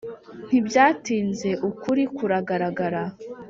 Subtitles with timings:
[0.47, 3.01] ntibyatinze ukuri kuragaragara,